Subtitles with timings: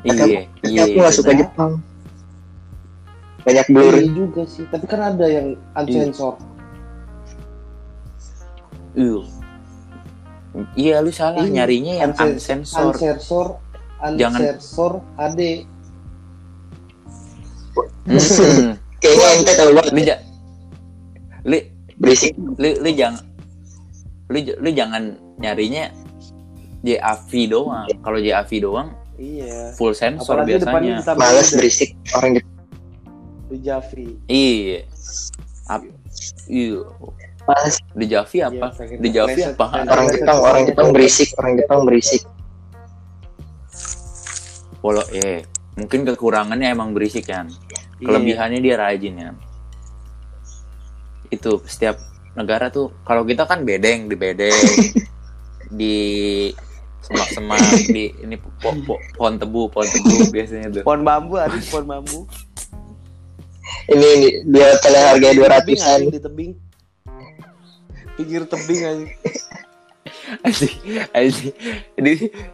[0.00, 0.82] Iya, iya.
[0.84, 1.32] aku nggak suka.
[1.34, 1.72] Jepang.
[3.40, 3.94] Banyak blur.
[3.94, 6.34] Iya juga sih, tapi kan ada yang unsensor.
[8.92, 9.20] Iya.
[10.74, 12.90] Iya, lu salah Ini, nyarinya yang unsen- unsensor.
[12.90, 13.46] Unsensor,
[14.18, 15.40] Jangan- unsensor HD.
[18.04, 18.74] Hmm.
[19.00, 20.22] Kayaknya ente tahu banget Lu ja-
[21.46, 21.56] lu
[21.96, 22.32] berisik.
[22.36, 23.22] lu, lu jangan
[24.28, 25.02] lu, lu jangan
[25.38, 25.88] nyarinya
[26.82, 27.86] JAV doang.
[27.96, 28.88] Kalau JAV doang
[29.20, 29.76] Iya.
[29.76, 31.20] full sensor Apalagi depannya biasanya.
[31.20, 32.56] Males berisik orang Jepang.
[33.50, 34.06] di Javi.
[34.24, 34.78] Iya.
[35.68, 35.82] Ap,
[36.48, 36.80] iya.
[37.44, 38.66] Males Di Javi apa?
[38.80, 39.66] Iya, Di Javi apa?
[39.84, 42.22] orang Jepang, orang Jepang berisik, orang Jepang berisik.
[44.80, 45.44] Polo eh
[45.76, 47.52] mungkin kekurangannya emang berisik kan.
[48.00, 48.08] Iya.
[48.08, 49.34] Kelebihannya dia rajin kan.
[51.28, 52.00] Itu setiap
[52.32, 54.54] negara tuh kalau kita kan bedeng di bedeng
[55.80, 55.96] di
[57.00, 60.82] semak-semak di ini po, po- pohon tebu pohon tebu biasanya tuh.
[60.82, 62.20] Pohon bambu, ada pohon bambu.
[63.86, 65.98] Ini, ini dia yang harganya dua ratusan.
[66.08, 66.52] di tebing.
[68.14, 69.06] Pinggir tebing aja.
[70.40, 70.74] Anjing,
[71.10, 71.54] anjing,
[71.96, 72.12] ini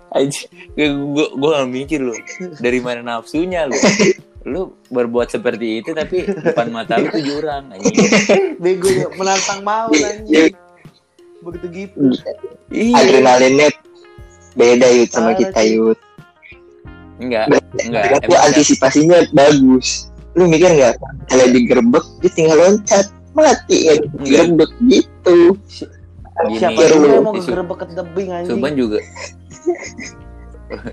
[0.09, 2.17] anjing, gue gue gak mikir lu
[2.57, 3.77] dari mana nafsunya lu,
[4.47, 7.93] lu berbuat seperti itu tapi depan mata lu tuh jurang anjing.
[8.57, 10.53] Bego menantang maut Iya, anjing.
[11.43, 12.01] Begitu gitu.
[12.73, 12.97] Iya.
[12.97, 13.69] Adrenalinnya
[14.57, 15.99] beda yut sama Parah, kita yut.
[17.17, 17.45] Enggak,
[17.79, 18.21] enggak.
[18.21, 20.09] Emang antisipasinya bagus.
[20.33, 20.97] Lu mikir nggak?
[21.27, 25.57] Kalau digerebek dia tinggal loncat mati ya digerebek gitu.
[26.37, 28.51] Gini, Siapa yang mau Ya, Su- gerebek ke tebing anjing.
[28.51, 29.01] Suban juga.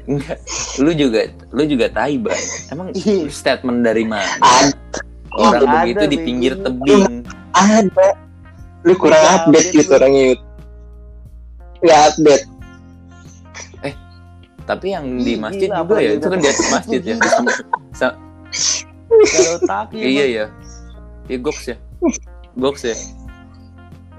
[0.06, 0.38] Enggak,
[0.78, 2.42] lu juga, lu juga tai bang.
[2.70, 3.26] Emang Iya.
[3.28, 4.24] statement dari mana?
[4.40, 5.02] Ada,
[5.34, 7.26] Orang ada, begitu di pinggir tebing.
[7.52, 8.08] ada.
[8.86, 9.84] Lu kurang Iya, update lu.
[9.90, 10.26] orangnya.
[11.82, 12.46] Nggak update.
[14.64, 17.16] Tapi yang di masjid gila, juga ya, itu kan di atas masjid ya.
[18.00, 18.18] Sa-
[19.14, 20.02] Gak ada otaknya.
[20.02, 20.34] iya emang.
[20.34, 20.46] ya.
[21.26, 21.76] Iya goks ya.
[22.56, 22.96] Goks ya.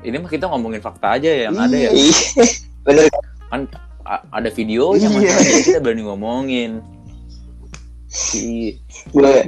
[0.00, 1.90] Ini mah kita ngomongin fakta aja ya, yang ada ya.
[1.90, 2.44] Iya.
[2.84, 3.04] Bener.
[3.48, 3.60] Kan
[4.30, 5.32] ada videonya Iya.
[5.64, 6.84] kita berani ngomongin.
[8.30, 8.78] Iya.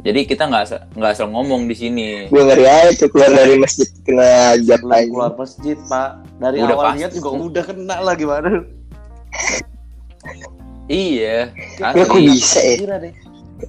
[0.02, 2.26] Jadi kita nggak asal nggak asal ngomong di sini.
[2.26, 4.26] gue ngeri aja tuh keluar dari masjid kena
[4.58, 5.06] ajak Belum lagi.
[5.06, 6.10] keluar masjid pak.
[6.36, 6.98] Dari Udah awal pasti.
[6.98, 8.48] niat juga udah kena lah gimana.
[10.86, 11.50] Iya.
[11.76, 12.26] Ya kok Asli.
[12.26, 12.96] bisa ya?
[12.98, 13.14] Deh.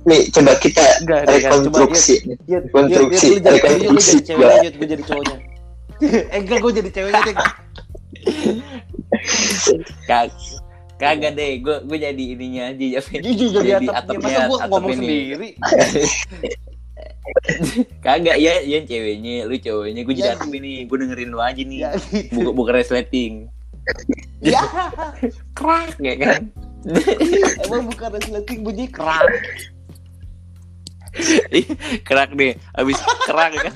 [0.03, 1.25] Nih coba kita Enggak, kan.
[1.25, 2.16] Coba rekonstruksi.
[2.28, 4.11] Yud, Yud, Konstruksi, Yud, Yud, lu jadi, rekonstruksi.
[4.11, 5.38] jadi ceweknya, gue jadi cowoknya.
[6.27, 7.35] eh enggak, gue jadi ceweknya deh.
[10.06, 10.29] Kag
[10.97, 13.00] kagak deh, gue gue jadi ininya aja ya.
[13.01, 15.00] Jujur jadi atapnya, masa gue atap ngomong ini.
[15.00, 15.50] sendiri.
[18.00, 20.35] Kagak ya, ya ceweknya, lu cowoknya, gue jadi Ya.
[20.35, 21.79] atap ini, gue dengerin lu aja nih.
[21.79, 22.39] Ya, gitu.
[22.39, 23.33] Bukan bukan resleting.
[24.39, 24.63] ya,
[25.57, 26.41] Krak ya kan.
[27.68, 29.28] emang bukan resleting bunyi kerak.
[32.08, 33.74] kerak deh, habis kerak ya kan.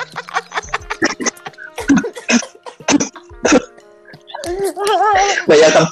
[5.50, 5.86] Banyak kan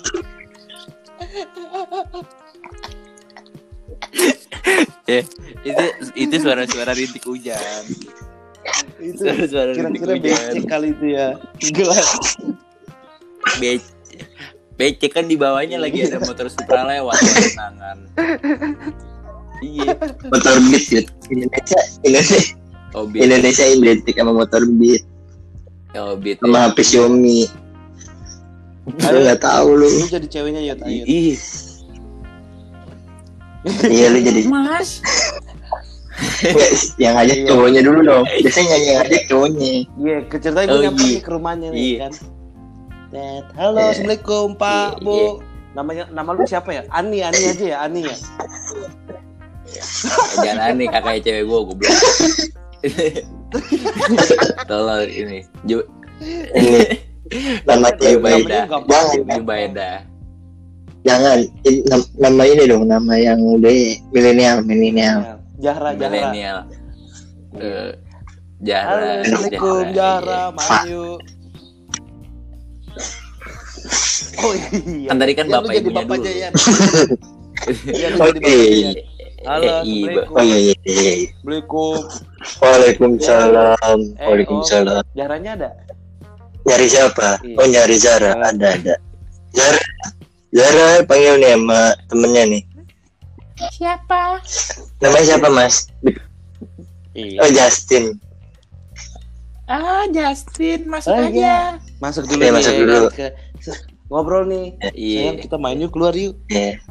[5.09, 5.25] Ya,
[5.65, 7.83] itu itu suara-suara rintik hujan.
[9.01, 10.69] Itu Suara-suara rintik kira-kira becek hujan.
[10.69, 11.27] kali itu ya.
[11.73, 12.37] Gelas.
[13.57, 13.81] Bec
[14.79, 17.19] becek kan di bawahnya lagi ada motor Supra lewat
[17.59, 17.97] tangan.
[19.59, 19.91] Iya,
[20.31, 21.05] motor beat yut.
[21.27, 22.39] Indonesia Indonesia
[22.95, 25.03] oh beat, Indonesia identik sama motor beat
[25.99, 26.39] oh beat.
[26.39, 27.51] sama HP Xiaomi.
[28.89, 29.85] Lu nggak tahu lu.
[29.85, 31.03] Lu jadi ceweknya ayo.
[31.03, 31.35] Ih,
[33.83, 35.03] Iya lu jadi Mas.
[36.95, 37.47] Yang ngajak Iya.
[37.47, 38.23] cowoknya dulu dong.
[38.43, 39.69] Biasanya yang ngajak cowoknya.
[39.99, 41.19] Iya, keceritain gue Oh, nyamper iya.
[41.19, 41.97] ke rumahnya nih Iya.
[41.99, 42.11] kan.
[43.09, 43.89] Tet, halo, Iya.
[43.89, 45.41] assalamualaikum Pak, Iya, Bu.
[45.73, 46.81] Namanya nama lu siapa ya?
[46.93, 48.15] Ani, Ani aja ya, Ani ya.
[50.45, 51.89] Jangan aneh kakaknya cewek gue goblok.
[54.69, 55.39] Tolong ini.
[55.65, 55.81] Ju
[57.29, 58.59] Ini namanya Jubaida.
[59.37, 59.91] Jubaida.
[61.05, 61.45] jangan.
[62.17, 63.69] Nama ini dong, nama yang udah
[64.09, 65.37] milenial, milenial.
[65.61, 66.33] Jahra, Jahra.
[66.33, 66.57] Milenial.
[67.61, 67.93] Eh, Halo,
[68.65, 69.21] Jahra.
[69.21, 70.49] assalamualaikum Jahra, iya.
[70.51, 71.05] Manyu.
[74.43, 74.67] Oh iya.
[75.09, 76.41] Kan tadi kan Ya, bapak jadi ibunya bapaknya, dulu.
[76.43, 76.49] ya.
[77.91, 78.77] Iya, Oh, jadi bapaknya, iya.
[78.79, 78.91] ya.
[79.39, 80.75] Halo, iya, Oh iya iya.
[80.83, 81.13] iya.
[81.39, 81.95] Assalamualaikum.
[82.59, 83.99] Waalaikumsalam.
[84.15, 85.03] Eh, Waalaikumsalam.
[85.13, 85.69] Jahranya ada?
[86.63, 87.29] Nyari siapa?
[87.41, 87.55] Iya.
[87.55, 88.31] Oh nyari Zara.
[88.35, 88.43] Oh.
[88.45, 88.95] Ada ada.
[89.51, 89.83] Zara.
[90.49, 92.63] Zara panggil nih sama temennya nih.
[93.75, 94.39] Siapa?
[94.99, 95.75] Namanya siapa mas?
[97.15, 97.39] Iya.
[97.43, 98.15] Oh Justin.
[99.69, 101.29] Ah, Justin, masuk Oh, aja.
[101.29, 101.59] iya.
[101.99, 103.01] Masuk dulu Iya, nih, masuk ya dulu.
[103.11, 103.35] ke-
[104.09, 104.67] ngobrol nih.
[104.89, 105.21] Iya.
[105.21, 106.33] Sayang, kita main yuk keluar yuk.
[106.47, 106.81] Iya.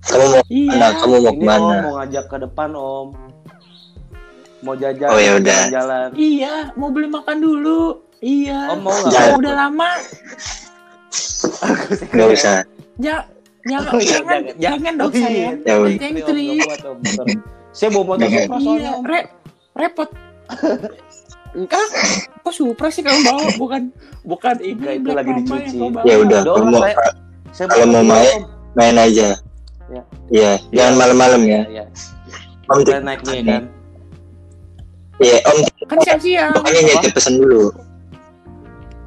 [0.00, 0.72] Kamu mau Iya.
[0.72, 0.88] ke mana?
[0.96, 1.60] Kamu mau Ini ke mana?
[1.60, 3.06] om mau ngajak ke depan om.
[4.60, 5.60] Mau jajan, Oh, ya udah.
[5.68, 6.08] jalan-jalan.
[6.14, 7.80] Iya, mau beli makan dulu.
[8.18, 8.58] Iya.
[8.70, 9.12] Om mau nggak?
[9.12, 9.36] Jangan.
[9.36, 9.90] Udah lama.
[12.10, 12.56] Gak usah.
[12.96, 13.16] Ja,
[13.62, 14.56] jangan, Oh, iya, jangan, jangan.
[14.56, 15.48] jangan dong Oh, iya.
[15.60, 15.74] Ya
[16.86, 16.96] om.
[16.96, 17.24] bentar.
[17.70, 18.48] Saya bawa motor Jangan.
[18.58, 18.90] Iya,
[19.76, 20.08] repot.
[21.50, 21.82] Enggak,
[22.40, 23.82] kok Supra sih kamu bawa bukan
[24.22, 25.76] bukan ini Enggak, itu Black lagi dicuci.
[26.06, 26.98] Ya udah, kalau saya-
[27.50, 28.42] Saya kalau mau main, Om.
[28.72, 29.28] main aja.
[29.90, 30.02] Ya.
[30.30, 31.60] Iya, jangan malam-malam ya.
[31.66, 31.84] Iya.
[32.66, 33.62] Om Kita naik nih kan.
[35.18, 36.50] Iya, Om Kan siang-siang.
[36.54, 37.74] bapaknya nitip pesan dulu.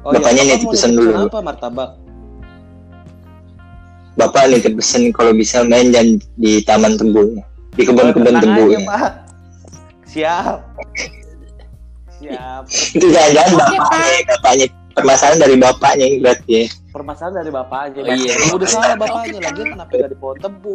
[0.04, 1.12] Oh Bapaknya Bapak nitip pesan dulu.
[1.24, 1.90] Apa martabak?
[4.14, 7.40] Bapak nitip pesan kalau bisa main dan di taman tebu.
[7.72, 8.80] Di kebun-kebun Tenang tebu ya.
[8.84, 9.10] Pak.
[10.06, 10.56] Siap.
[12.24, 12.62] Siap.
[12.96, 14.66] Itu jangan-jangan Oke, bapaknya, bapaknya.
[14.94, 16.66] Permasalahan dari bapaknya berarti ya.
[16.88, 18.00] Permasalahan dari bapaknya.
[18.00, 18.34] Oh, iya.
[18.50, 20.74] Udah salah bapaknya lagi kenapa nggak di pohon tebu?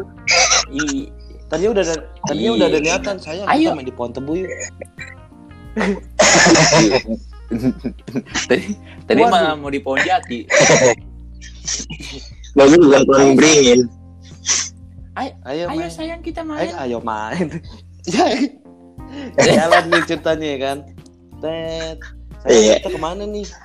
[0.70, 1.08] Ih,
[1.50, 1.96] Tadinya udah ada,
[2.30, 2.52] tadinya Iya.
[2.54, 3.74] udah ada niatan saya Ayo.
[3.74, 4.50] main di pohon tebu yuk.
[8.46, 8.66] tadi
[9.10, 10.46] tadi malah mau di pohon jati.
[12.58, 13.82] Bagus bukan pohon beringin.
[15.18, 15.90] Ayo, Ayo main.
[15.90, 16.70] sayang kita Ayo, main.
[16.78, 17.48] ayo main.
[18.06, 18.26] Ya,
[19.58, 20.78] Jalan nih ceritanya ya kan.
[21.40, 22.00] Tet.
[22.40, 22.74] Saya Iya.
[22.80, 23.44] kita ke mana nih?
[23.44, 23.58] Ya.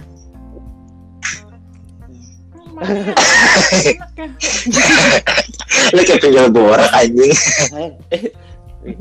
[5.95, 7.33] Lu kayak penjual borak anjing.
[7.71, 7.95] Sayang.
[8.11, 8.23] Eh,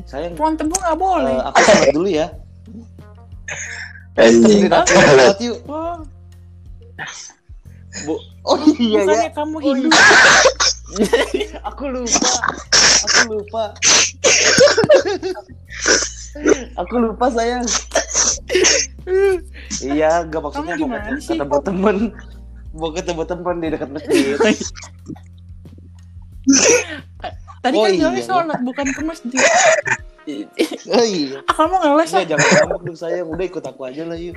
[0.06, 0.34] sayang.
[0.38, 1.34] Pohon tebu nggak boleh.
[1.34, 2.28] eh, aku sholat dulu ya.
[4.16, 4.62] Anjing.
[4.70, 5.58] Sholat yuk.
[5.68, 5.98] Oh,
[8.04, 9.06] Bu, Oh iya ya.
[9.06, 9.90] bukannya kamu Hindu.
[11.70, 12.30] Aku lupa.
[13.06, 13.64] Aku lupa.
[16.82, 17.66] Aku lupa sayang.
[19.84, 21.98] Iya, gak maksudnya mau ketemu, temen
[22.72, 24.38] Mau ketemu temen di dekat masjid
[27.64, 28.20] Tadi Oh, kan iya.
[28.20, 29.40] sholat bukan ke masjid.
[30.86, 32.24] Oh iya Ah, kamu ngeles ah.
[32.26, 34.36] jangan ngambek dong sayang Udah ikut aku aja lah yuk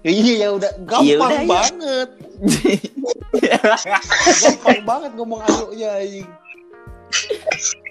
[0.00, 1.48] Ya, Iya ya udah gampang udah, ayo.
[1.48, 2.08] banget
[4.38, 5.98] Gampang banget ngomong ayo ya.
[5.98, 6.22] Udah,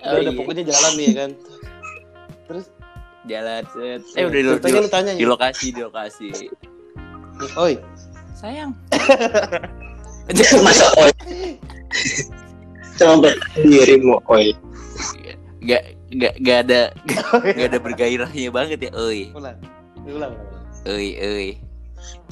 [0.05, 0.31] Oh, udah iya.
[0.31, 1.31] pokoknya jalan nih ya kan
[2.47, 2.65] Terus
[3.27, 4.01] jalan set.
[4.15, 6.29] Eh udah di, di, tanya di ya lokasi di lokasi.
[7.59, 7.75] Oi
[8.37, 8.71] Sayang.
[10.65, 11.11] Masa oi.
[12.97, 14.53] Coba sendiri mau oi.
[15.61, 15.83] Gak
[16.15, 16.81] gak gak ada
[17.53, 18.91] gak ada bergairahnya banget ya.
[18.95, 19.57] Oi, Ulang
[20.07, 20.33] Ulang
[20.87, 21.49] oi, oi.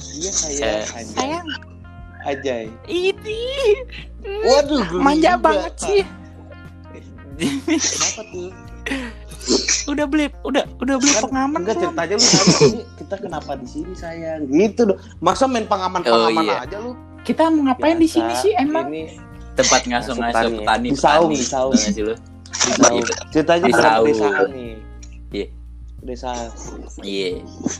[0.00, 1.04] Iya sayang Eh.
[1.12, 1.48] Sayang.
[2.26, 3.42] Ajay Ini
[4.26, 6.02] Waduh manja juga, banget sih.
[7.38, 8.50] Kenapa tuh?
[9.86, 11.84] Udah beli, udah udah beli Kan, pengaman enggak belum?
[11.86, 12.26] ceritanya lu
[12.66, 16.56] ini kita kenapa di sini sayang gitu dong masa main pengaman pengaman Oh, iya.
[16.60, 16.92] aja lu
[17.22, 18.86] Kita mau ngapain di sini sih emang?
[18.88, 19.14] ini
[19.52, 20.88] Tempat ngasuh-ngasuh Ngasuh petani, petani.
[20.88, 21.72] Di saung, di saung.
[21.74, 22.14] Sih lu?
[23.28, 24.06] ceritanya Di saung.
[24.48, 24.74] nih
[25.28, 25.46] Iya.
[25.96, 26.48] pedesaan
[27.00, 27.28] Iya.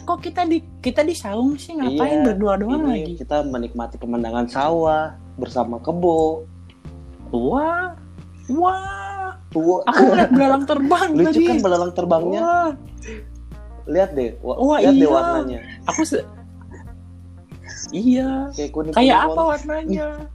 [0.03, 3.13] Kok kita di kita di saung sih ngapain Iya, berdua doang ini lagi?
[3.19, 6.43] kita menikmati pemandangan sawah bersama kebo
[7.29, 7.95] Wah,
[8.49, 9.06] wah.
[9.57, 11.45] Tua Aku ngeliat belalang terbang lucu tadi.
[11.47, 12.71] kan belalang terbangnya Wah,
[13.87, 15.09] lihat deh wa- Wah, lihat deh iya.
[15.11, 16.19] warnanya aku se
[17.89, 18.51] Iya.
[18.53, 20.27] kayak kuning Kayak apa warnanya?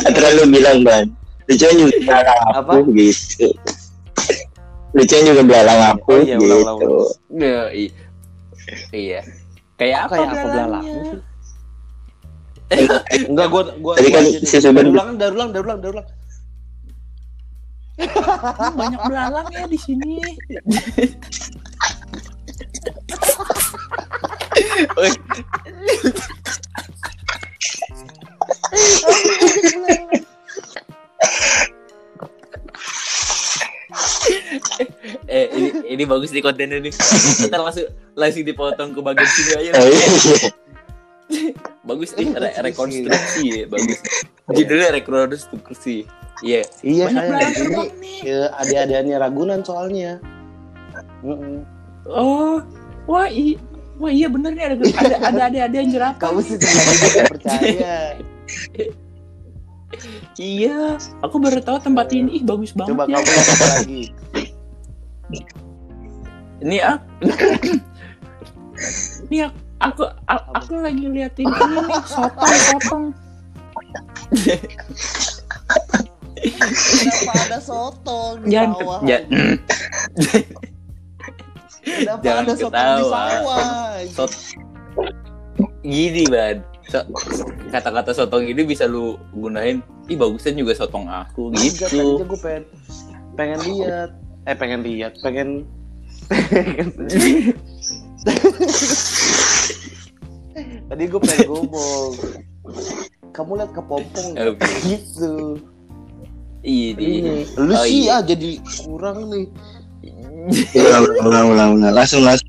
[0.00, 1.06] Antara lu bilang ban.
[1.46, 2.72] Lucuan juga belalang Apa?
[2.72, 3.46] aku gitu.
[4.92, 6.54] Lucuan juga belalang aku Oh, iya, gitu.
[6.54, 7.62] ulang, ulang, Iya.
[7.74, 7.94] i-
[8.92, 9.20] Iya.
[9.74, 10.12] Kayak apa?
[10.14, 11.02] kayak apa belalangnya?
[12.70, 16.08] Sih enggak gua gua Tadi kan si Dari ulang dari ulang dari ulang dari ulang
[18.80, 20.24] banyak belalang ya di sini.
[35.30, 36.90] Eh, ini, ini bagus nih kontennya nih.
[36.90, 37.86] Kita langsung
[38.18, 39.70] langsung dipotong ke bagian sini aja.
[41.30, 41.54] Iya.
[41.88, 43.98] Bagus nih, re- rekonstruksi ya, bagus.
[44.58, 46.04] Judulnya rekonstruksi.
[46.40, 46.64] Iya.
[46.80, 50.16] iya saya belalang ini ya, adik-adikannya Ragunan soalnya
[51.20, 51.68] Mm-mm.
[52.08, 52.64] Oh,
[53.04, 53.60] wah i
[54.00, 56.32] Wah iya bener nih ada ada ada ada, ada yang jerapah.
[56.32, 57.96] kamu sih tidak percaya
[60.40, 63.20] Iya, aku baru tahu tempat ini ih bagus banget coba ya.
[63.20, 64.02] kamu lihat apa lagi
[66.60, 66.96] Ini ah,
[69.28, 73.04] Nih aku aku, aku lagi liatin ini nih sotong sotong.
[76.40, 79.26] kenapa ada sotong di Jangan- sawah ja-
[81.82, 83.22] kenapa jangan ada sotong di ketawa.
[83.26, 83.64] sawah?
[84.10, 84.38] Sot-
[85.82, 86.24] gini.
[86.86, 87.06] So-
[87.70, 89.78] kata-kata sotong ini bisa lu gunain.
[90.06, 92.18] Ih bagusnya juga sotong aku Enggak, gitu.
[92.20, 92.64] gue pengen
[93.36, 94.10] pengen lihat.
[94.42, 95.12] Eh pengen lihat.
[95.20, 95.62] Pengen
[100.86, 102.12] tadi gue pengen ngomong
[103.30, 104.58] kamu lihat kepompong nggak?
[104.58, 104.66] Oke.
[104.84, 105.32] gitu
[106.60, 108.18] iya di ini lu Oh, sih iya.
[108.18, 109.46] ah jadi kurang nih
[110.76, 112.48] ulang ulang ulang ulang langsung langsung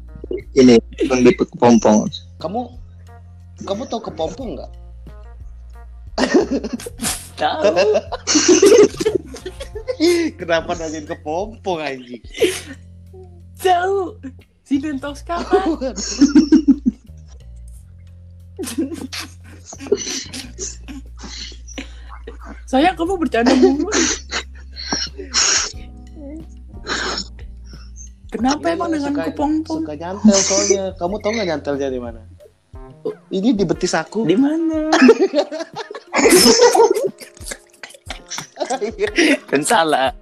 [0.55, 2.10] ini mengiput kepompong
[2.41, 2.67] kamu
[3.63, 4.72] kamu tahu kepompong nggak
[7.38, 7.75] tahu
[10.41, 12.22] kenapa nanyain kepompong anjing
[13.62, 14.17] Tahu.
[14.65, 15.93] Si Dentos kapan?
[22.65, 23.88] Sayang kamu bercanda mulu.
[28.31, 29.79] Kenapa Dia emang dengan suka- kepompong?
[29.84, 30.84] suka nyantel soalnya.
[30.96, 32.22] Kamu tau nggak nyantelnya di mana?
[33.27, 34.24] Ini di betis aku.
[34.24, 34.88] Di mana?
[39.51, 40.15] kan salah.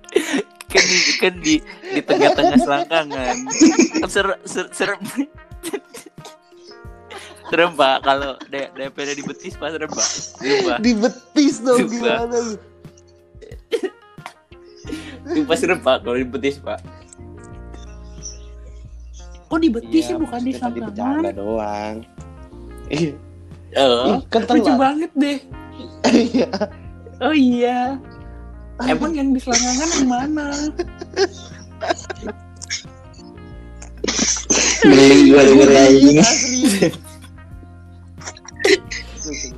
[0.69, 1.55] Kan di kan di
[1.93, 3.35] di tengah-tengah selangkangan.
[4.01, 5.01] Kan ser, ser, serem
[7.49, 10.07] serem pak kalau D- DPD di betis pak serem pak
[10.79, 11.91] di betis dong Sumpah.
[11.91, 12.53] gimana lu
[15.25, 16.79] Sumpah serem pak kalau di betis pak
[19.45, 21.33] Kok di betis sih Iya, bukan di selangkangan?
[21.33, 21.95] doang
[22.87, 23.13] Iya,
[23.75, 25.37] oh Ih, kan Lucu banget deh.
[26.09, 26.49] Iya.
[27.19, 27.97] Oh iya.
[28.79, 30.47] Emang yang di selangkangan yang mana?
[34.81, 36.17] geli gue denger anjing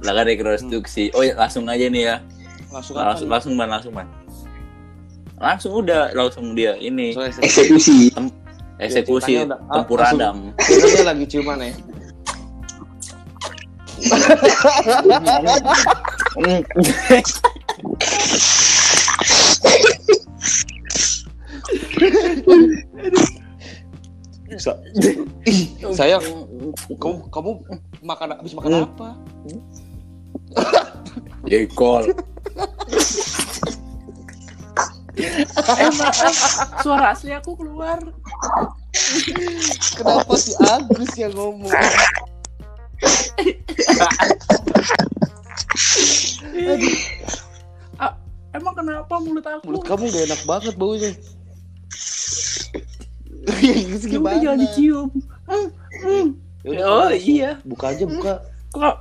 [0.02, 2.16] Kan rekonstruksi oh ya, langsung aja nih ya.
[2.74, 3.34] Langsung apa langsung nih?
[3.34, 4.08] langsung man langsung man
[5.42, 7.18] langsung udah langsung dia ini.
[7.18, 8.14] Soalnya eksekusi.
[8.78, 9.34] eksekusi.
[9.34, 10.38] Ceritanya udah- ah, tempur langsung- Adam.
[10.62, 11.74] Sebenarnya lagi ciuman ya.
[25.92, 26.24] Sayang,
[27.02, 27.52] kamu kamu
[28.04, 29.16] makan habis makan apa?
[31.50, 32.14] Jekol
[35.22, 36.36] Eh maaf,
[36.82, 38.00] suara asli aku keluar.
[40.00, 41.70] Kenapa si Agus yang ngomong?
[48.00, 48.16] Ah,
[48.56, 49.64] emang kenapa mulut aku?
[49.68, 51.12] Mulut kamu gak enak banget baunya.
[53.62, 55.10] Ya, Ya udah jangan dicium.
[55.50, 55.68] Hmm,
[56.06, 56.28] hmm.
[56.62, 57.26] Yaudah, oh langsung.
[57.26, 58.34] iya Buka aja buka.
[58.72, 58.96] Kok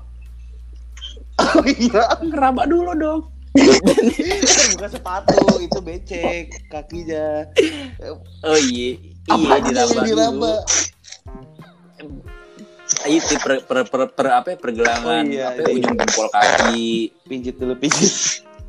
[1.50, 2.04] Oh iya.
[2.22, 3.20] ngeraba dulu dong.
[4.70, 7.50] buka sepatu itu becek kakinya.
[8.46, 8.94] oh iya
[9.26, 10.52] Apa iya diraba diraba?
[10.62, 10.78] dulu
[13.06, 15.78] itu per, per, per, per apa ya, pergelangan Oh, iya, apa ya, iya.
[15.78, 16.90] ujung jempol kaki
[17.24, 18.12] Pijit dulu pijit.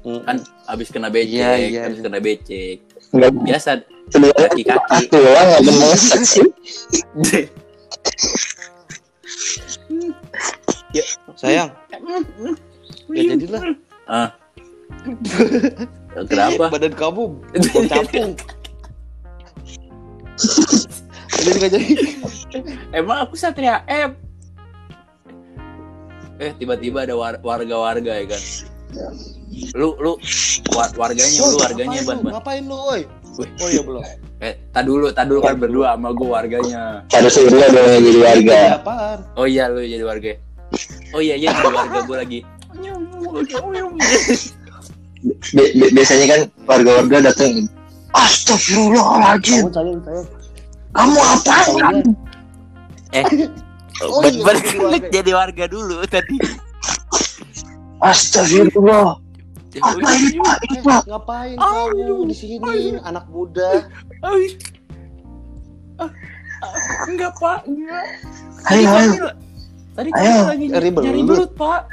[0.02, 2.06] kan abis kena becek Iya, iya, abis iya.
[2.06, 2.78] kena becek
[3.12, 3.70] nggak biasa
[4.08, 4.98] sebenarnya Kaki-kaki.
[5.04, 6.48] aku doang nggak sih
[11.38, 12.56] Sayang, Hmm, hmm.
[13.10, 13.62] Ya jadilah.
[14.06, 14.30] ah
[16.28, 17.26] kenapa Badan kamu
[17.88, 18.32] capung.
[21.32, 21.94] jadi nggak jadi.
[22.92, 24.14] Emang aku Satria M.
[26.38, 28.42] eh tiba-tiba ada war- warga-warga ya kan
[29.78, 30.18] lu lu
[30.74, 32.26] war- warganya lu warganya ban lu?
[32.26, 33.02] ban Ngapain lu, oi?
[33.62, 34.02] Oh iya belum.
[34.42, 37.62] eh tak dulu tak dulu kan berdua sama gue warganya harus lu dong
[38.02, 38.58] jadi warga
[39.38, 40.32] oh iya lu jadi warga
[41.14, 42.40] oh iya iya jadi warga gue lagi
[45.94, 47.68] biasanya kan warga-warga datang
[48.12, 49.72] Astagfirullahaladzim.
[49.72, 49.96] Kamu
[50.92, 51.16] kamu
[51.48, 51.90] Taunya
[53.16, 53.26] eh
[54.02, 54.58] Oh iya, ban
[55.14, 55.70] jadi warga.
[55.70, 56.36] dulu tadi.
[58.02, 59.16] Astagfirullah.
[59.80, 60.58] Apa ini pak?
[60.68, 61.02] Ini Eh, pak.
[61.08, 62.98] ngapain kamu di sini?
[63.06, 63.88] anak muda?
[64.20, 64.36] Ah,
[66.02, 66.10] ah,
[67.08, 68.06] Enggak pak, enggak.
[68.74, 69.12] ayo ayo.
[69.96, 71.88] Tadi kami lagi Nyari belut pak.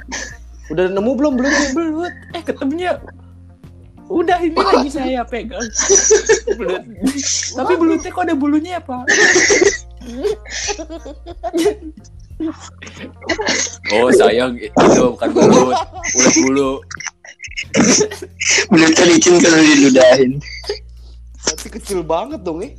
[0.68, 1.52] Udah nemu belum belum?
[1.72, 2.14] Belut.
[2.36, 3.00] Eh ketemunya.
[4.08, 5.64] Udah ini lagi saya pegang.
[6.56, 6.82] Belut.
[7.56, 9.04] Tapi belutnya kok ada bulunya ya pak?
[13.92, 15.74] oh sayang itu bukan mulut
[16.14, 16.70] ulet bulu
[18.70, 20.32] belutnya licin kalau diludahin
[21.48, 22.76] Berarti kecil banget dong eh.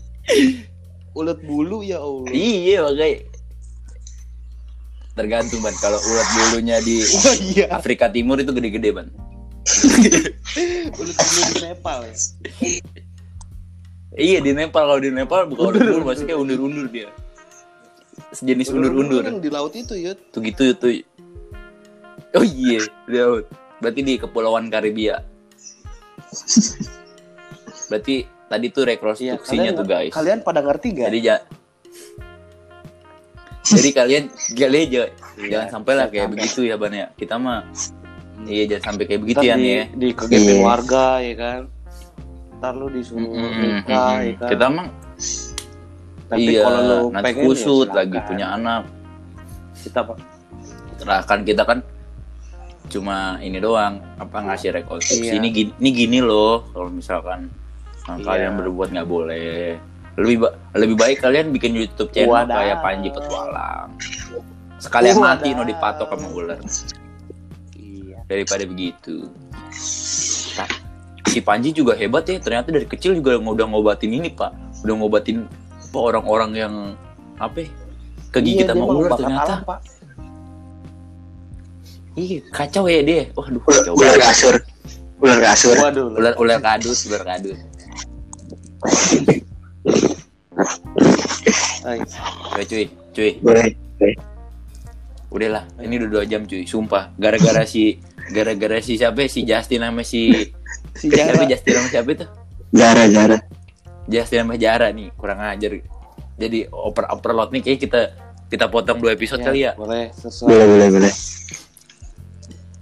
[1.17, 2.29] Ulet bulu ya Allah.
[2.29, 3.25] iya makanya
[5.19, 7.65] tergantung ban kalau ulet bulunya di Wah iya.
[7.75, 9.07] Afrika Timur itu gede-gede ban
[10.95, 12.15] Ulet bulu di Nepal ya.
[14.15, 17.11] iya di Nepal kalau di Nepal bukan ulet bulu masih kayak undur-undur dia
[18.31, 20.15] sejenis undur-undur Yang di laut itu ya.
[20.31, 20.91] tuh gitu tuh
[22.37, 23.49] Oh iya, laut.
[23.81, 25.17] Berarti di Kepulauan Karibia.
[27.89, 30.13] Berarti tadi tuh Iya, rekonstruksinya tuh guys.
[30.13, 31.09] Kalian pada ngerti gak?
[31.09, 31.41] Jadi ja
[33.61, 36.33] Jadi kalian kalian jangan, jangan Iya, sampai lah jangan kayak sampai.
[36.35, 37.07] begitu ya Ban ya.
[37.13, 37.59] Kita mah
[38.39, 38.47] Hmm.
[38.47, 39.83] iya jangan sampai kayak begitu ya di, nih ya.
[39.93, 40.63] di kegepin Iya.
[40.63, 41.61] warga ya kan.
[42.55, 44.49] Ntar lu disuruh Mm-mm, nikah ya kan.
[44.49, 44.87] Kita mah
[46.29, 48.83] Tapi iya, kalau lu nanti pengen kusut ya lagi punya anak.
[49.75, 50.17] kita Pak.
[50.95, 51.79] Serahkan kita kan
[52.85, 55.37] cuma ini doang apa ngasih rekonstruksi Iya.
[55.37, 57.47] ini gini, ini gini loh kalau misalkan
[58.05, 58.19] Iya.
[58.19, 59.77] kalian berbuat nggak boleh
[60.19, 62.53] lebih ba- lebih baik kalian bikin YouTube channel Wadaw.
[62.53, 63.89] kayak Panji Petualang
[64.77, 65.27] sekalian Wadaw.
[65.33, 66.59] mati no dipatok sama ular
[67.73, 68.17] Iya.
[68.25, 69.31] daripada begitu
[70.51, 70.67] Nah,
[71.25, 75.47] si Panji juga hebat ya ternyata dari kecil juga udah ngobatin ini pak udah ngobatin
[75.89, 76.73] orang-orang yang
[77.35, 77.69] apa ya,
[78.29, 79.79] kegigit Iya, sama ular ternyata alam, Pak.
[82.15, 84.55] iya kacau ya dia waduh Ular, kacau ular kasur.
[85.19, 85.75] Ular kasur.
[85.75, 86.07] Waduh.
[86.13, 87.55] ular ular kadus ular kadus
[91.81, 91.99] Ay,
[92.53, 93.71] ya cuy cuy Boleh.
[95.29, 99.29] udahlah ini udah dua jam cuy sumpah gara-gara si gara-gara si siapa ya?
[99.29, 100.21] si Justin sama si
[100.93, 101.47] Si siapa Jara.
[101.47, 102.25] Justin sama siapa itu
[102.69, 103.37] Jara, Jara.
[104.05, 105.79] Justin sama Jara nih kurang ajar
[106.35, 108.01] jadi oper overload nih kayak kita
[108.49, 110.49] kita potong dua episode kali ya Boleh, sesuai.
[110.49, 111.13] Boleh, boleh, boleh.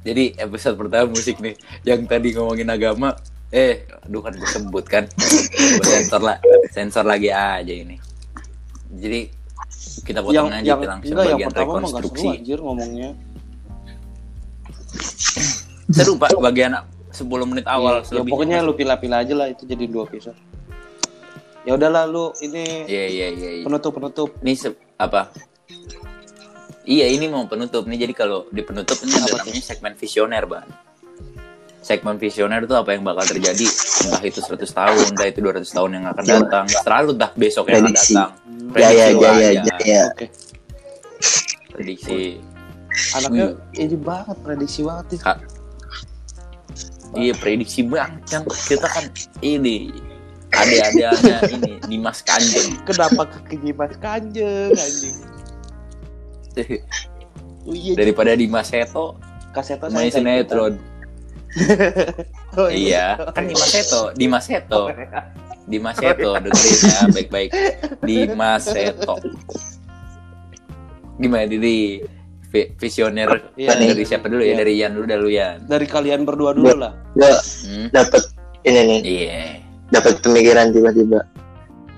[0.01, 1.53] jadi episode pertama musik nih
[1.83, 3.11] yang tadi ngomongin agama
[3.55, 5.03] eh aduh kan gue sebut kan
[5.87, 6.37] sensor lah
[6.75, 7.95] sensor lagi aja ini
[8.91, 9.31] jadi
[10.03, 13.09] kita potong yang aja yang langsung enggak yang bagian mah gak seru rekonstruksi anjir ngomongnya.
[15.91, 16.71] seru pak bagian
[17.17, 20.37] 10 menit awal Iya, ya, selebihnya pokoknya lu pilih-pilih aja lah itu jadi dua episode.
[21.65, 23.49] Ya udahlah lu ini Iya iya iya.
[23.59, 23.63] iya.
[23.65, 24.29] penutup penutup.
[24.45, 24.53] Ini
[25.01, 25.33] apa?
[26.87, 28.07] Iya ini mau penutup nih.
[28.07, 30.67] Jadi kalau di penutup ini ada namanya segmen visioner, bang.
[31.87, 35.89] Segmen visioner itu apa yang bakal terjadi entah itu 100 tahun, entah itu 200 tahun
[35.95, 36.65] yang akan datang.
[36.67, 38.29] Selalu dah besok yang akan datang.
[38.43, 39.61] Hmm, Jaya, Prediksi lu Jaya, aja.
[39.63, 40.01] Jaya.
[40.11, 40.25] Oke.
[41.71, 42.19] Prediksi.
[43.15, 43.47] Anaknya
[43.79, 45.05] ini banget prediksi banget.
[45.23, 45.37] Kak.
[47.15, 49.07] Iya prediksi banget kan kita kan
[49.39, 49.95] ini
[50.51, 52.83] ada-adanya ini Dimas Kanjeng.
[52.83, 55.17] Kenapa ke Dimas Kanjeng anjing?
[57.67, 59.19] Oh, iya, Daripada Dimas Seto
[59.51, 60.79] kasetnya main sinetron.
[62.57, 64.89] Oh, Iya, kan Dimas Seto, Dimas Seto.
[65.67, 67.49] Dimas Seto dengerin ya baik-baik
[68.01, 69.19] Dimas Seto
[71.17, 71.99] gimana dari
[72.53, 73.75] vi- visioner Iya.
[73.75, 74.57] dari siapa dulu ya Iya.
[74.63, 76.93] dari Yan dulu dah lu Yan Dari kalian berdua dulu lah.
[77.17, 77.27] Gue
[77.67, 77.91] hmm?
[77.91, 78.23] dapet
[78.63, 79.41] ini nih, iya
[79.87, 81.23] dapat pemikiran tiba-tiba.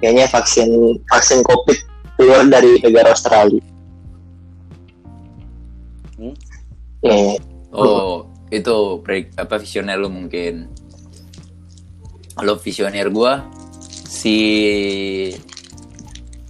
[0.01, 0.69] Kayaknya vaksin
[1.09, 1.77] vaksin COVID
[2.17, 3.61] keluar dari negara Australia.
[6.19, 6.35] Hmm?
[7.01, 7.37] Iya,
[7.73, 10.69] oh itu pre- apa visioner lu mungkin.
[12.33, 13.45] Kalau visioner gua
[14.09, 14.37] si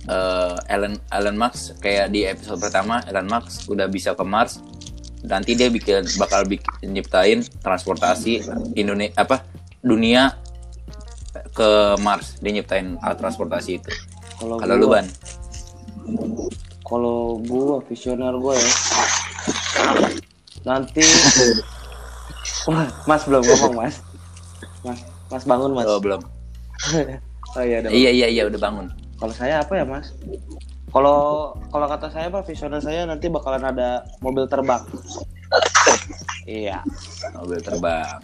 [0.08, 4.64] eh, Elon Elon Musk kayak di episode pertama Elon Musk udah bisa ke Mars
[5.20, 8.40] nanti dia bikin bakal bikin nyiptain transportasi
[8.80, 9.44] Indonesia apa
[9.84, 10.40] dunia
[11.54, 12.40] ke Mars.
[12.42, 13.92] Dia nyiptain alat transportasi itu.
[14.40, 15.06] Kalau lu ban?
[16.84, 18.72] Kalau gua visioner gua ya.
[20.66, 21.04] Nanti
[22.70, 23.96] Wah, Mas belum ngomong, Mas.
[24.86, 25.00] Mas,
[25.34, 25.90] Mas bangun, Mas.
[25.90, 26.22] oh belum
[27.58, 27.90] Oh iya, udah.
[27.90, 30.14] iya iya iya udah bangun Kalau saya apa ya, Mas?
[30.94, 34.82] Kalau kalau kata saya Pak, visioner saya nanti bakalan ada mobil terbang.
[36.46, 36.82] Iya,
[37.38, 38.22] mobil terbang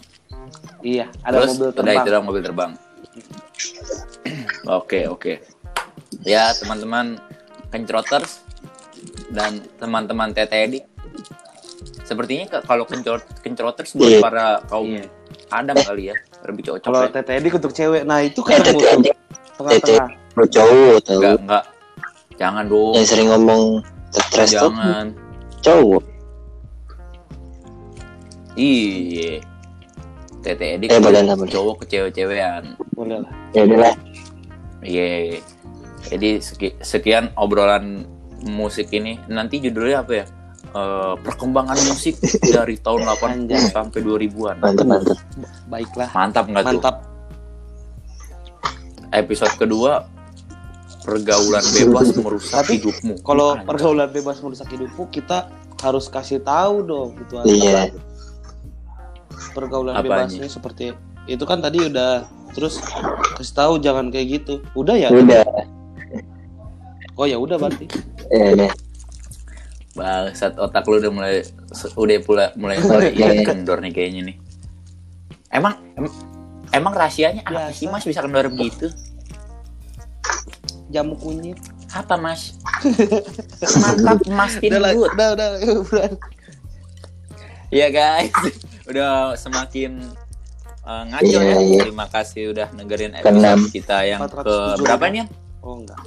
[0.85, 2.03] iya, ada Terus mobil udah terbang.
[2.05, 2.71] itu dong mobil terbang.
[4.77, 5.37] Oke oke.
[6.25, 7.21] Ya teman-teman
[7.69, 8.41] kencroters
[9.29, 10.81] dan teman-teman TTD.
[12.05, 14.19] Sepertinya kalau kencrot kencroters buat Iya.
[14.21, 15.09] para kaum Iya.
[15.47, 17.09] Adam kali ya lebih cocok Kalau ya.
[17.11, 19.07] TTD untuk cewek, nah itu Ya, kan TTD.
[19.57, 20.09] tengah-tengah.
[20.45, 21.13] Cowok tau.
[21.15, 21.63] Enggak enggak.
[22.35, 22.93] Jangan dong.
[22.93, 23.63] Yang sering ngomong
[24.11, 25.05] stres tuh Jangan.
[25.59, 26.03] cowok.
[28.55, 29.41] Iya.
[30.39, 31.49] TTD Eh, boleh lah, boleh.
[31.49, 32.77] cowok ke cewek-cewekan.
[32.93, 33.31] Boleh lah.
[33.51, 33.95] Ya udah lah.
[34.79, 35.41] Iya.
[36.05, 38.05] Jadi seki- sekian obrolan
[38.45, 39.17] musik ini.
[39.25, 40.25] Nanti judulnya apa ya?
[40.75, 43.71] Eh, perkembangan musik dari tahun 80 Anjay.
[43.71, 44.59] sampai 2000-an.
[44.59, 45.17] Mantap, mantap.
[45.71, 46.09] Baiklah.
[46.11, 46.71] Mantap nggak tuh?
[46.75, 46.95] Mantap.
[49.15, 50.03] Episode kedua
[51.07, 53.23] pergaulan bebas merusak Tapi, hidupmu.
[53.23, 55.47] Kalau pergaulan bebas merusak hidupmu, kita
[55.79, 57.39] harus kasih tahu dong gitu.
[57.47, 57.95] Iya.
[59.55, 60.27] Pergaulan Apanya?
[60.27, 60.91] bebasnya seperti
[61.31, 62.83] itu kan tadi udah terus
[63.39, 64.59] kasih tahu jangan kayak gitu.
[64.75, 65.07] Udah ya?
[65.07, 65.47] Udah.
[67.15, 67.87] Oh ya udah berarti.
[68.27, 68.84] Ya udah.
[69.95, 71.35] Bangsat otak lu udah mulai
[71.95, 74.35] udah pula mulai mulai iya, kendor nih kayaknya nih.
[75.49, 76.15] Emang em-
[76.69, 77.79] emang rahasianya apa Biasa.
[77.79, 78.91] sih Mas bisa kendor begitu?
[80.87, 81.57] Jamu kunyit.
[81.89, 82.59] Apa Mas?
[83.81, 85.11] Mantap Mas Udah Tinwood.
[85.15, 86.07] udah, udah, udah.
[87.71, 88.35] Iya guys,
[88.91, 90.03] udah semakin
[90.83, 91.57] uh, ngaco Iya, ya.
[91.57, 91.79] iya.
[91.81, 93.63] Terima kasih udah dengerin Keenam.
[93.63, 94.83] episode kita yang ke 470.
[94.83, 95.25] berapa nih?
[95.63, 95.99] Oh enggak.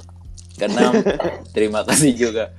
[0.55, 0.93] Keenam.
[1.57, 2.53] Terima kasih juga.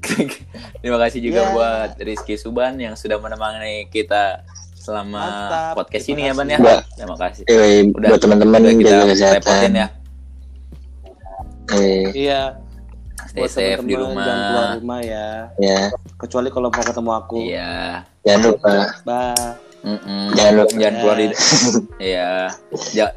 [0.80, 1.50] Terima kasih juga Ya.
[1.50, 4.42] buat Rizky Suban yang sudah menemani kita
[4.74, 5.72] selama Mantap.
[5.76, 6.58] podcast Terima ini ya Ban ya.
[6.58, 6.80] Mbak.
[6.94, 7.42] Terima kasih.
[7.44, 8.94] Eh, Udah, buat teman-teman Udah kita
[9.34, 9.88] repotin ya.
[11.70, 12.42] Eh, Iya.
[13.22, 14.78] Stay buat safe di teman-teman, Jangan keluar rumah.
[14.80, 15.26] rumah ya.
[15.56, 15.80] ya,
[16.16, 17.36] Kecuali kalau mau ketemu aku.
[17.44, 17.72] Iya.
[18.20, 18.72] jangan lupa.
[19.02, 19.54] Bye.
[19.80, 20.22] Mm-mm.
[20.34, 20.72] Jangan lupa.
[20.74, 21.36] Jangan keluar di Ya.
[22.02, 22.28] Iya.
[22.90, 23.16] Ja-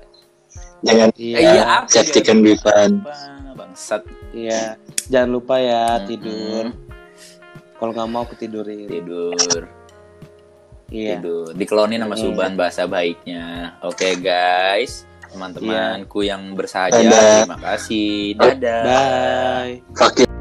[0.84, 1.38] Jangan Iya.
[1.40, 3.02] Eh, iya, safety can be fun.
[3.02, 4.04] Bang- Bangsat.
[4.34, 4.82] Iya.
[5.08, 6.08] Jangan lupa ya Mm-mm.
[6.10, 6.66] tidur.
[7.78, 8.90] Kalau nggak mau aku tidurin.
[8.90, 9.62] Tidur.
[10.90, 11.22] Iya.
[11.22, 11.54] Tidur.
[11.54, 12.24] Dikelonin sama Iya.
[12.26, 13.78] Suban bahasa baiknya.
[13.86, 15.06] Oke guys.
[15.34, 18.38] Teman-temanku yang bersahaja, terima kasih.
[18.38, 18.86] Dadah.
[18.86, 20.22] Bye.
[20.22, 20.33] It.